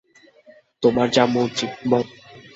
তোমার 0.83 1.07
যা 1.11 1.23
মর্জি, 1.25 1.67
বব। 1.89 2.05